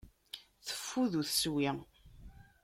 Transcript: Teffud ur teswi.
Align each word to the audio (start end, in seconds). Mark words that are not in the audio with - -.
Teffud 0.67 1.11
ur 1.19 1.25
teswi. 1.29 1.69